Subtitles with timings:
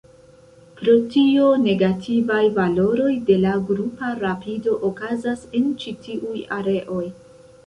[0.77, 7.05] Pro tio, negativaj valoroj de la grupa rapido okazas en ĉi tiuj areoj.